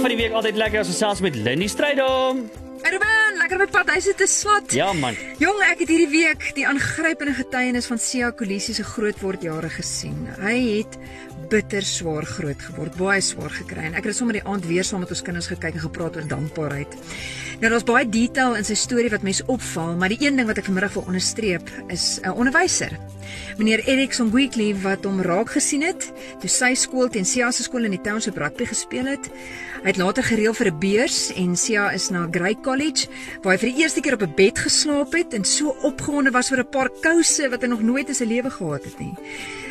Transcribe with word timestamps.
van 0.00 0.12
die 0.14 0.16
week 0.16 0.32
altyd 0.36 0.56
lekker 0.56 0.80
as 0.80 0.88
ons 0.88 0.98
selfs 1.02 1.20
met 1.24 1.34
Lindy 1.36 1.66
Strydom. 1.68 2.46
Ruben, 2.80 3.34
lekker 3.36 3.64
op 3.66 3.72
pad. 3.74 3.90
Hy 3.92 4.00
sit 4.00 4.16
te 4.16 4.28
swat. 4.30 4.72
Ja 4.72 4.88
man. 4.96 5.16
Jong, 5.42 5.58
ek 5.66 5.82
het 5.82 5.90
hierdie 5.92 6.08
week 6.08 6.46
die 6.56 6.64
aangrypende 6.68 7.34
getuienis 7.36 7.88
van 7.90 8.00
Sia 8.00 8.30
Kolisi 8.32 8.72
se 8.76 8.86
grootwordjare 8.86 9.68
gesien. 9.74 10.24
Hy 10.40 10.56
het 10.78 10.96
bitter 11.52 11.84
swaar 11.84 12.24
groot 12.24 12.62
geword, 12.70 12.96
baie 12.96 13.20
swaar 13.24 13.52
gekry 13.52 13.88
en 13.90 13.98
ek 13.98 14.08
het 14.08 14.16
sommer 14.16 14.38
die 14.38 14.44
aand 14.48 14.64
weer 14.70 14.86
saam 14.86 15.02
met 15.04 15.12
ons 15.12 15.22
kinders 15.26 15.50
gekyk 15.50 15.76
en 15.76 15.84
gepraat 15.84 16.16
oor 16.16 16.28
dankbaarheid. 16.30 16.96
Nou 17.60 17.72
daar's 17.74 17.84
baie 17.88 18.08
detail 18.08 18.56
in 18.56 18.64
sy 18.64 18.78
storie 18.78 19.10
wat 19.12 19.26
mense 19.26 19.44
opval, 19.52 19.96
maar 20.00 20.14
die 20.14 20.20
een 20.22 20.38
ding 20.40 20.48
wat 20.48 20.62
ek 20.62 20.70
vanmiddag 20.70 20.96
wil 20.96 21.10
onderstreep 21.10 21.68
is 21.92 22.20
'n 22.22 22.32
onderwyser. 22.32 22.96
Meneer 23.58 23.82
Erikson 23.88 24.30
Weekly 24.30 24.74
wat 24.82 25.04
hom 25.04 25.20
raak 25.20 25.50
gesien 25.50 25.82
het 25.82 26.12
toe 26.40 26.48
sy 26.48 26.74
skool 26.74 27.08
teen 27.08 27.24
Sia 27.24 27.50
se 27.50 27.62
skool 27.62 27.84
in 27.84 27.96
die 27.96 28.00
township 28.00 28.38
rugby 28.40 28.64
gespeel 28.70 29.06
het. 29.06 29.30
Hy 29.82 29.88
het 29.88 30.00
later 30.00 30.22
gereël 30.22 30.54
vir 30.54 30.70
'n 30.70 30.78
beurs 30.78 31.32
en 31.36 31.56
Sia 31.56 31.90
is 31.90 32.10
na 32.10 32.28
Grey 32.30 32.56
College 32.62 33.08
waar 33.42 33.52
hy 33.52 33.58
vir 33.58 33.72
die 33.72 33.82
eerste 33.82 34.00
keer 34.00 34.14
op 34.14 34.22
'n 34.22 34.34
bed 34.36 34.58
geslaap 34.58 35.12
het 35.12 35.34
en 35.34 35.44
so 35.44 35.76
opgewonde 35.82 36.30
was 36.30 36.48
vir 36.48 36.60
'n 36.60 36.70
paar 36.70 36.90
kouse 37.00 37.48
wat 37.48 37.62
hy 37.62 37.68
nog 37.68 37.82
nooit 37.82 38.08
in 38.08 38.14
sy 38.14 38.24
lewe 38.24 38.50
gehad 38.50 38.84
het 38.84 38.98
nie. 38.98 39.14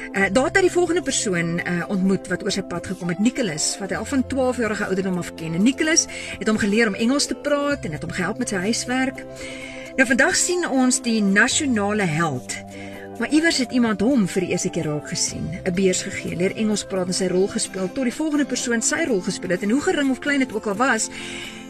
Uh, 0.09 0.25
daar 0.31 0.45
het 0.45 0.55
hy 0.55 0.61
die 0.61 0.71
volgende 0.71 1.01
persoon 1.01 1.59
uh, 1.59 1.83
ontmoet 1.87 2.27
wat 2.27 2.43
oor 2.43 2.51
sy 2.51 2.63
pad 2.65 2.87
gekom 2.87 3.09
het, 3.09 3.19
Nicholas, 3.19 3.77
wat 3.77 3.91
hy 3.93 3.97
al 3.99 4.05
van 4.09 4.23
12 4.27 4.57
jarige 4.57 4.85
ouderdom 4.85 5.17
af 5.17 5.33
ken. 5.37 5.53
En 5.53 5.63
Nicholas 5.63 6.07
het 6.39 6.47
hom 6.47 6.57
geleer 6.57 6.87
om 6.87 6.95
Engels 6.95 7.25
te 7.29 7.35
praat 7.35 7.85
en 7.85 7.91
het 7.91 8.01
hom 8.01 8.11
gehelp 8.11 8.37
met 8.41 8.49
sy 8.49 8.55
huiswerk. 8.55 9.21
Nou 9.99 10.07
vandag 10.07 10.35
sien 10.35 10.65
ons 10.69 11.01
die 11.05 11.21
nasionale 11.21 12.07
held 12.09 12.57
Maar 13.19 13.31
iewers 13.35 13.57
het 13.57 13.71
iemand 13.75 13.99
hom 14.01 14.27
vir 14.31 14.45
die 14.45 14.53
eerste 14.53 14.69
keer 14.71 14.85
raak 14.87 15.09
gesien, 15.11 15.49
'n 15.67 15.73
beurs 15.75 16.01
gegee, 16.07 16.35
leer 16.35 16.55
Engels 16.55 16.85
praat 16.87 17.07
en 17.07 17.13
sy 17.13 17.27
rol 17.27 17.47
gespeel 17.47 17.91
tot 17.91 18.03
die 18.03 18.15
volgende 18.15 18.45
persoon 18.45 18.81
sy 18.81 19.03
rol 19.07 19.19
gespeel 19.21 19.49
het 19.49 19.63
en 19.63 19.69
hoe 19.69 19.81
gering 19.81 20.11
of 20.11 20.19
klein 20.19 20.39
dit 20.39 20.53
ook 20.53 20.65
al 20.65 20.75
was, 20.75 21.09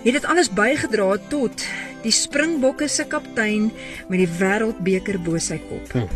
het 0.03 0.13
dit 0.13 0.25
alles 0.25 0.49
bygedra 0.49 1.17
tot 1.27 1.65
die 2.03 2.11
Springbokke 2.11 2.87
se 2.87 3.03
kaptein 3.03 3.71
met 4.07 4.19
die 4.19 4.29
wêreldbeker 4.39 5.17
bo 5.23 5.37
sy 5.37 5.57
kop. 5.57 5.91
Hm. 5.91 6.07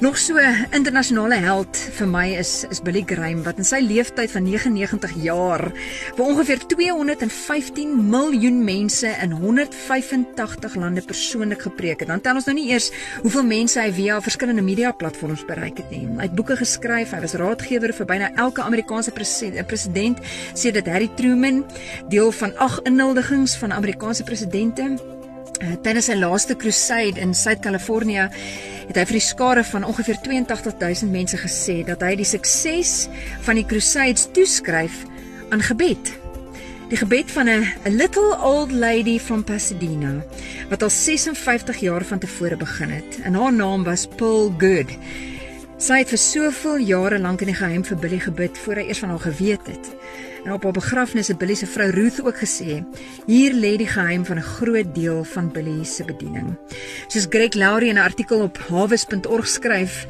Nog 0.00 0.18
so 0.20 0.36
internasionale 0.76 1.38
held 1.40 1.78
vir 1.96 2.08
my 2.10 2.26
is 2.36 2.66
is 2.68 2.82
Billy 2.84 3.00
Graham 3.08 3.38
wat 3.46 3.56
in 3.56 3.64
sy 3.64 3.78
lewenstyd 3.80 4.28
van 4.28 4.44
99 4.44 5.14
jaar 5.24 5.64
vir 6.18 6.20
ongeveer 6.20 6.66
215 6.68 7.94
miljoen 8.10 8.58
mense 8.66 9.08
in 9.24 9.32
185 9.32 10.76
lande 10.76 11.00
persoonlik 11.00 11.64
gepreek 11.64 12.04
het. 12.04 12.12
Dan 12.12 12.20
tel 12.20 12.36
ons 12.36 12.44
nou 12.44 12.58
nie 12.58 12.66
eers 12.74 12.90
hoeveel 13.24 13.48
mense 13.48 13.80
hy 13.80 13.88
via 13.96 14.20
verskillende 14.20 14.66
media 14.68 14.92
platforms 14.92 15.46
bereik 15.48 15.80
het 15.80 15.88
nie. 15.88 16.04
Hy 16.04 16.28
het 16.28 16.36
boeke 16.36 16.60
geskryf, 16.60 17.16
hy 17.16 17.24
was 17.24 17.38
raadgewer 17.40 17.96
vir 17.96 18.12
byna 18.12 18.34
elke 18.36 18.68
Amerikaanse 18.68 19.16
president, 19.16 19.64
president 19.64 20.20
sê 20.52 20.76
dit 20.76 20.92
Harry 20.92 21.08
Truman, 21.16 21.64
deel 22.12 22.34
van 22.36 22.52
ag 22.60 22.82
inhuldigings 22.84 23.56
van 23.64 23.72
Amerikaanse 23.72 24.28
presidente. 24.28 25.15
Uh, 25.56 25.72
tydens 25.80 26.10
sy 26.10 26.14
laaste 26.18 26.56
crusade 26.60 27.20
in 27.22 27.32
Suid-Kalifornië 27.34 28.26
het 28.90 28.98
hy 28.98 29.04
vir 29.08 29.16
die 29.16 29.24
skare 29.24 29.62
van 29.64 29.86
ongeveer 29.88 30.18
82000 30.20 31.08
mense 31.10 31.38
gesê 31.40 31.78
dat 31.86 32.04
hy 32.04 32.12
die 32.20 32.28
sukses 32.28 33.06
van 33.46 33.56
die 33.56 33.64
crusades 33.64 34.26
toeskryf 34.36 35.04
aan 35.54 35.64
gebed. 35.64 36.12
Die 36.90 36.98
gebed 37.00 37.32
van 37.32 37.48
'n 37.48 37.64
little 37.88 38.36
old 38.38 38.70
lady 38.70 39.18
from 39.18 39.44
Pasadena 39.44 40.22
wat 40.68 40.82
al 40.82 40.90
56 40.90 41.80
jaar 41.80 42.04
van 42.04 42.18
tevore 42.18 42.56
begin 42.56 42.90
het. 42.90 43.18
En 43.22 43.34
haar 43.34 43.52
naam 43.52 43.84
was 43.84 44.06
Pearl 44.06 44.54
Good. 44.58 44.92
Sy 45.78 45.98
het 45.98 46.08
vir 46.08 46.18
soveel 46.18 46.78
jare 46.78 47.18
lank 47.18 47.40
in 47.40 47.46
die 47.46 47.56
geheim 47.56 47.84
vir 47.84 47.96
Billy 47.96 48.18
gebid 48.18 48.58
voor 48.58 48.74
hy 48.74 48.86
eers 48.88 48.98
van 48.98 49.08
haar 49.08 49.24
geweet 49.24 49.66
het. 49.66 49.88
En 50.46 50.52
op 50.52 50.62
haar 50.62 50.72
begrafnis 50.72 51.28
het 51.28 51.38
Billy 51.38 51.54
se 51.54 51.66
vrou 51.66 51.90
Ruth 51.90 52.20
ook 52.22 52.36
gesê: 52.38 52.84
"Hier 53.26 53.52
lê 53.52 53.76
die 53.76 53.86
geheim 53.86 54.24
van 54.24 54.36
'n 54.38 54.42
groot 54.42 54.94
deel 54.94 55.24
van 55.24 55.52
Billy 55.52 55.84
se 55.84 56.04
bediening." 56.04 56.56
Soos 57.06 57.26
Greg 57.28 57.54
Laurie 57.54 57.88
in 57.88 57.94
'n 57.94 58.06
artikel 58.10 58.40
op 58.40 58.58
harvest.org 58.58 59.48
skryf, 59.48 60.06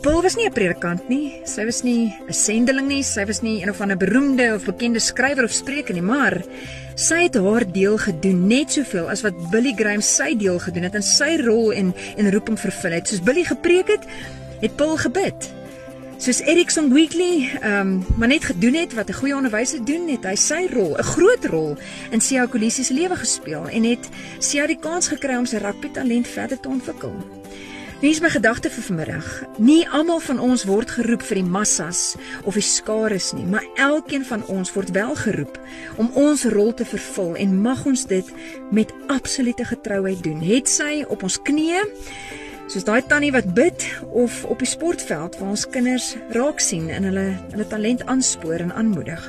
Paul 0.00 0.22
was 0.22 0.34
nie 0.34 0.46
'n 0.46 0.52
predikant 0.52 1.08
nie, 1.08 1.40
sy 1.44 1.64
was 1.64 1.82
nie 1.82 2.14
'n 2.28 2.32
sendeling 2.32 2.88
nie, 2.88 3.02
sy 3.02 3.24
was 3.24 3.40
nie 3.40 3.62
een 3.62 3.70
of 3.70 3.80
ander 3.80 3.96
beroemde 3.96 4.54
of 4.54 4.64
bekende 4.64 4.98
skrywer 4.98 5.44
of 5.44 5.50
spreker 5.50 5.94
nie, 5.94 6.02
maar 6.02 6.42
sy 6.94 7.22
het 7.22 7.34
haar 7.34 7.72
deel 7.72 7.98
gedoen 7.98 8.46
net 8.46 8.72
soveel 8.72 9.08
as 9.08 9.22
wat 9.22 9.50
Billy 9.50 9.72
Graham 9.76 10.00
sy 10.00 10.36
deel 10.36 10.58
gedoen 10.58 10.82
het 10.82 10.94
en 10.94 11.02
sy 11.02 11.36
rol 11.44 11.72
en 11.72 11.94
en 12.16 12.32
roeping 12.32 12.60
vervul 12.60 12.90
het. 12.90 13.08
Soos 13.08 13.22
Billy 13.22 13.44
gepreek 13.44 13.88
het, 13.88 14.04
het 14.60 14.76
Paul 14.76 14.96
gebid. 14.96 15.57
Soos 16.18 16.40
Erikson 16.40 16.92
Weekly, 16.92 17.48
ehm, 17.60 17.80
um, 17.80 18.06
maar 18.16 18.28
net 18.28 18.44
gedoen 18.44 18.74
het 18.74 18.94
wat 18.94 19.08
'n 19.08 19.12
goeie 19.12 19.34
onderwyser 19.34 19.84
doen, 19.84 20.08
het 20.08 20.24
hy 20.24 20.34
sy 20.34 20.66
rol, 20.72 20.96
'n 20.98 21.02
groot 21.02 21.44
rol 21.44 21.76
in 22.10 22.20
Sia 22.20 22.46
Kolisi 22.46 22.84
se 22.84 22.94
lewe 22.94 23.16
gespeel 23.16 23.68
en 23.68 23.82
het 23.84 24.08
Sia 24.38 24.66
die 24.66 24.78
kans 24.78 25.08
gekry 25.08 25.36
om 25.36 25.46
sy 25.46 25.56
rugby 25.56 25.90
talent 25.90 26.28
verder 26.28 26.60
te 26.60 26.68
ontwikkel. 26.68 27.14
Wie 28.00 28.10
is 28.10 28.20
my 28.20 28.28
gedagte 28.28 28.70
vir 28.70 28.82
vanmiddag? 28.82 29.44
Nie 29.58 29.88
almal 29.88 30.20
van 30.20 30.38
ons 30.38 30.64
word 30.64 30.90
geroep 30.90 31.22
vir 31.22 31.34
die 31.34 31.50
massas 31.50 32.14
of 32.44 32.54
die 32.54 32.62
skares 32.62 33.32
nie, 33.32 33.46
maar 33.46 33.64
elkeen 33.74 34.24
van 34.24 34.46
ons 34.46 34.72
word 34.72 34.90
wel 34.90 35.14
geroep 35.16 35.60
om 35.96 36.10
ons 36.14 36.44
rol 36.44 36.74
te 36.74 36.84
vervul 36.84 37.34
en 37.34 37.60
mag 37.62 37.86
ons 37.86 38.06
dit 38.06 38.26
met 38.70 38.92
absolute 39.06 39.64
getrouheid 39.64 40.22
doen. 40.22 40.40
Het 40.42 40.68
sy 40.68 41.04
op 41.08 41.22
ons 41.22 41.42
knieë 41.42 41.82
soos 42.68 42.84
daai 42.84 43.00
tannie 43.08 43.32
wat 43.32 43.48
bid 43.56 43.84
of 44.12 44.42
op 44.44 44.60
die 44.60 44.68
sportveld 44.68 45.38
waar 45.40 45.54
ons 45.54 45.64
kinders 45.72 46.10
raak 46.36 46.60
sien 46.60 46.90
en 46.92 47.08
hulle 47.08 47.26
hulle 47.52 47.66
talent 47.70 48.04
aanspoor 48.06 48.60
en 48.66 48.74
aanmoedig. 48.76 49.24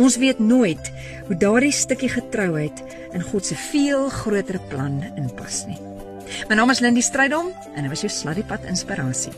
Ons 0.00 0.16
weet 0.22 0.40
nooit 0.40 0.92
hoe 1.28 1.36
daardie 1.36 1.74
stukkie 1.74 2.12
getrouheid 2.12 2.80
in 3.12 3.24
God 3.28 3.46
se 3.46 3.58
veel 3.68 4.08
groter 4.22 4.60
plan 4.72 5.02
inpas 5.16 5.66
nie. 5.68 5.78
My 6.48 6.56
naam 6.56 6.72
is 6.72 6.80
Lindy 6.84 7.04
Strydom 7.04 7.52
en 7.74 7.84
dit 7.84 7.92
was 7.92 8.04
jou 8.04 8.12
sladdiepad 8.12 8.64
inspirasie. 8.68 9.36